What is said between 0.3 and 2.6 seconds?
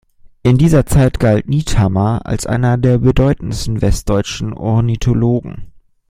In dieser Zeit galt Niethammer als